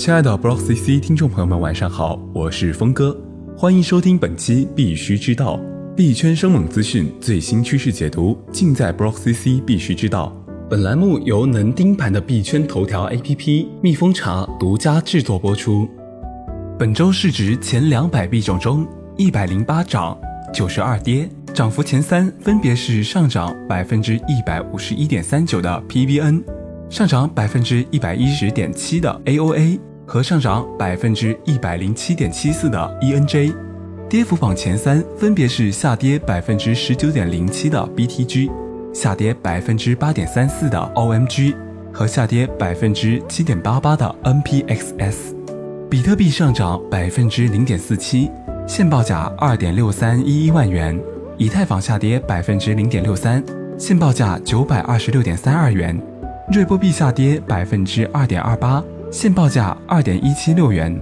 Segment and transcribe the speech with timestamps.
[0.00, 3.14] 亲爱的 Block CC 听众朋友们，晚上好，我是峰哥，
[3.54, 5.60] 欢迎收听本期必须知道
[5.94, 10.34] 币圈生猛资讯最新趋势解读，尽在 Block CC 必须知道。
[10.70, 15.86] 本栏目由能盯盘的币圈头条 APP 蜜蜂茶独家制作播出。
[16.78, 18.88] 本周市值前两百币种中，
[19.18, 20.16] 一百零八涨，
[20.50, 26.42] 九十二跌，涨幅前三分别是上涨百分之一百五十一点三九的 PVN，
[26.88, 29.78] 上涨百分之一百一十点七的 AOA。
[30.10, 33.54] 和上涨百分之一百零七点七四的 ENJ，
[34.08, 38.50] 跌幅榜前三分别是下跌百分之十九点零七的 BTG，
[38.92, 41.54] 下跌百分之八点三四的 OMG
[41.92, 45.32] 和下跌百分之七点八八的 NPXS。
[45.88, 48.28] 比特币上涨百分之零点四七，
[48.66, 50.98] 现报价二点六三一一万元；
[51.38, 53.40] 以太坊下跌百分之零点六三，
[53.78, 55.94] 现报价九百二十六点三二元；
[56.52, 58.82] 瑞波币下跌百分之二点二八。
[59.12, 60.96] 现报价二点一七六元。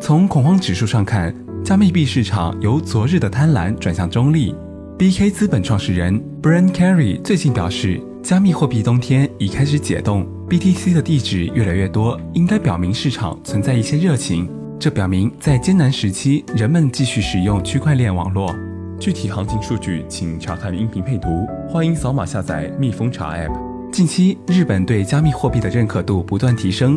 [0.00, 1.34] 从恐慌指数上看，
[1.64, 4.54] 加密币市场由昨日的贪婪转向中立。
[4.96, 14.48] BK 资本创始人 Brian Carey 最近表示，加密货币冬天已开始解冻，BTC 的地址越来越多，应该表明市场存在一些热情。
[14.78, 18.54] 这表明在艰难时期，人们继续使用区块链网络。
[19.00, 21.44] 具体行情数据，请查看音频配图。
[21.68, 23.50] 欢迎扫码下载蜜蜂查 App。
[23.90, 26.96] 近期，日本对加密货币的认可度不断提升。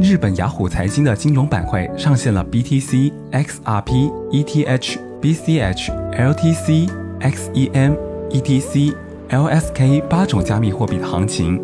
[0.00, 6.88] 日本雅虎财经的金融板块上线了 BTC、XRP、ETH、BCH、LTC、
[7.20, 7.96] XEM、
[8.30, 8.94] ETC、
[9.28, 11.60] LSK 八种加密货币的行情。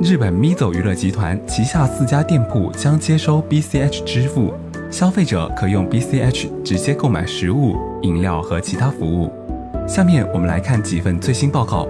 [0.00, 4.54] 日本 Mizo 娱乐集团旗下四家店铺将接收 BCH 支付，
[4.90, 9.30] 消费者可用 BCH 直接购买食物、饮料和其他服务。
[9.86, 11.86] 下面我们来看几份最新报告。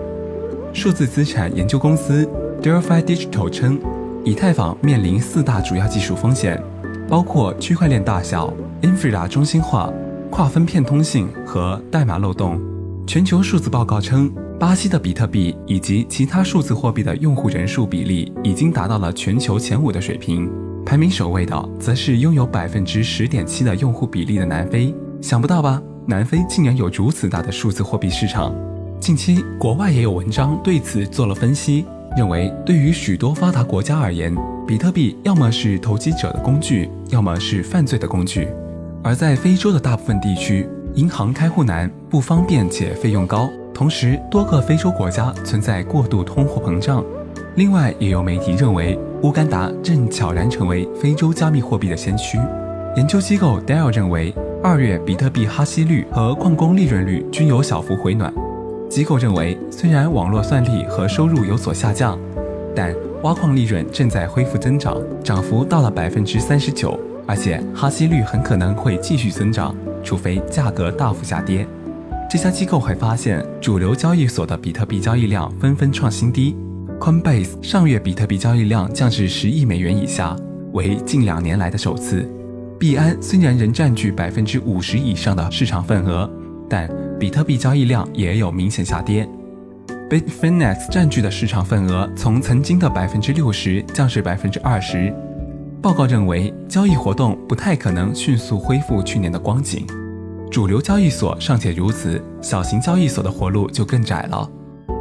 [0.72, 2.28] 数字资产研究公司
[2.60, 3.78] Delphi Digital 称。
[4.24, 6.58] 以太坊面临四大主要技术风险，
[7.06, 9.92] 包括区块链大小、infra 中心化、
[10.30, 12.58] 跨分片通信和代码漏洞。
[13.06, 20.50] 全球数字报告称，巴西的比特币以及其他数字货币的用户人数比例已经达到了全球前五的水平，
[20.86, 24.94] 排名首位的则是拥有百分之十点七的用户比例的南非。
[25.20, 25.82] 想不到吧？
[26.06, 28.54] 南非竟然有如此大的数字货币市场。
[28.98, 31.84] 近期，国外也有文章对此做了分析。
[32.16, 34.32] 认为，对于许多发达国家而言，
[34.66, 38.46] 比特币要么是投机者的工具，要么是犯罪的工具。
[39.02, 47.04] 而在非洲的大部分地区，银行开户难、不方便且费用高，同时多个非洲国家存在过度通货膨胀。
[47.56, 52.38] 另外，也有媒体认为，乌干达正悄然成为非洲加密货币的先驱。
[52.96, 54.32] 研究机构 Dell 认为，
[54.62, 58.32] 二月比特币哈希率和矿工利润率均有小幅回暖。
[58.94, 62.16] 机构认为，虽然网络算力和收入有所下降，
[62.76, 62.94] 但
[63.24, 66.96] 挖矿利润正在恢复增长，涨幅到了百分之三十九，
[67.26, 69.74] 而且哈希率很可能会继续增长，
[70.04, 71.66] 除非价格大幅下跌。
[72.30, 76.54] 这家机构还发现，主流交易所的比特币交易量纷纷创新低
[77.00, 80.36] ，Coinbase 上月比特币交易量降至十亿美元以下，
[80.72, 82.24] 为近两年来的首次。
[82.78, 86.30] 币安虽然仍占据百分之五十以上的市场份额，
[86.68, 86.88] 但
[87.24, 89.26] 比特币交易量也有明显下跌
[90.10, 95.10] ，Bitfinex 占据的市场份额从曾经的百分之六十降至百分之二十。
[95.80, 99.86] 报告认为，交易活动不太可能迅速恢复去年的光景。
[100.50, 104.46] 主流交易所尚且如此，小型交易所的活路就更窄了。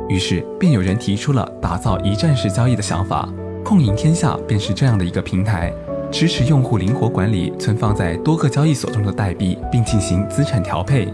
[0.08, 3.28] 于是，便有人提出了打造一站式交易的想法。
[3.66, 5.74] 控赢天下便是这样的一个平台，
[6.10, 11.14] 支持用户灵活管理存放在多个交易所中的代币，并进行资产调配。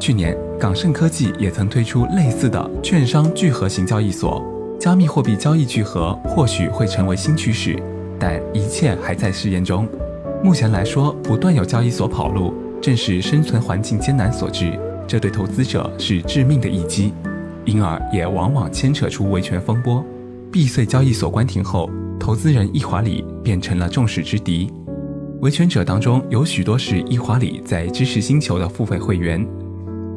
[0.00, 0.36] 去年。
[0.58, 4.44] 港盛科技也曾推出类似的券商聚合型交易所，
[4.78, 7.82] 加密货币交易聚合或许会成为新趋势，
[8.18, 9.88] 但一切还在试验中。
[10.44, 17.14] 目前来说，不断有交易所跑路，正是生存环境艰难所致，这对投资者是致命的一击，
[17.64, 20.04] 因而也往往牵扯出维权风波。
[20.52, 24.70] 币碎交易所关停后，投资人易华里变成了众矢之的，
[25.40, 29.42] 维权者当中有许多是易华里在知识星球的付费会员。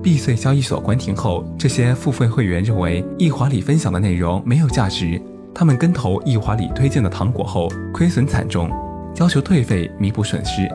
[0.03, 5.19] 币碎交易所关停后，这些付费会员认为易华里分享的内容没有价值，
[5.55, 8.69] 他们跟投易华里推荐的糖果后亏损惨重，
[9.15, 10.69] 要求退费弥补损失。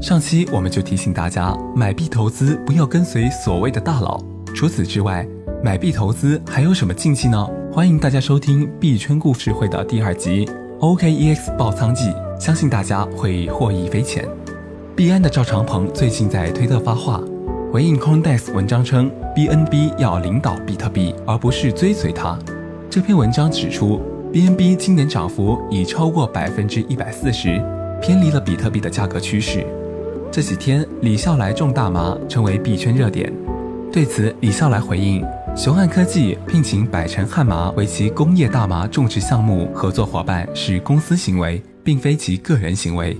[0.00, 4.18] 上期我们就提醒大家，买币投资不要跟随所谓的大佬。
[4.54, 5.28] 除此之外，
[5.62, 7.46] 买币投资还有什么禁忌呢？
[7.70, 10.48] 欢迎大家收听币圈故事会的第二集
[10.80, 12.10] OKEX 爆仓记，
[12.40, 14.26] 相信大家会获益匪浅。
[14.96, 17.20] 币安的赵长鹏最近在推特发话。
[17.72, 22.36] 回应 Condes 文章称，BNB 要领导比特币，而不是追随它。
[22.90, 24.00] 这篇文章指出
[24.32, 27.62] ，BNB 今年涨幅已超过百分之一百四十，
[28.02, 29.64] 偏离了比特币的价格趋势。
[30.32, 33.32] 这几天，李笑来种大麻成为币圈热点。
[33.92, 35.24] 对此，李笑来回应：
[35.56, 43.16] 雄汉科技聘请百城汉麻为其工业大麻种植项目合作伙伴是公司行为，并非其个人行为。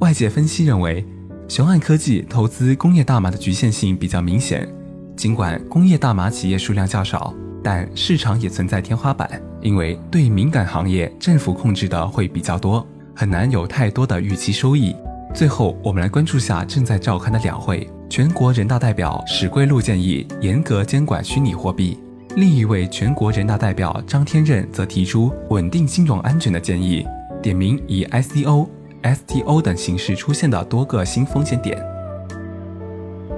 [0.00, 1.02] 外界分析认为，
[1.46, 4.66] 雄汉科技投资工业大麻的局限性比较明显。
[5.14, 14.96] 尽管工业大麻企业数量较少，但市场也存在天花板，因为对敏感行业政府控制的会比较多，很难有太多的预期收益。
[15.34, 17.88] 最后，我们来关注下正在召开的两会。
[18.08, 21.98] 全国人大代表史桂禄建议严格监管虚拟货币，
[22.36, 27.06] 另一位全国人大代表张天任则提出稳定金融安全的建议，
[27.42, 28.68] 点名以 ICO、
[29.04, 31.78] STO 等形式出现的多个新风险点。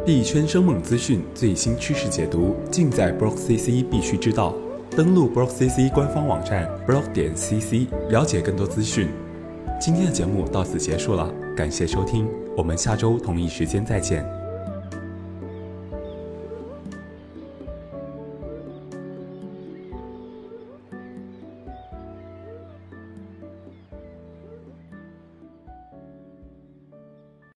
[0.04, 4.54] 币圈生猛资讯最新趋势解读，尽在 Brock CC 必须知道。
[4.96, 9.08] 登录 Brock CC 官方网站 block 点 cc，了解更多资讯。
[9.80, 14.24] 今天的节目到此结束了，感谢收听，我们下周同一时间再见。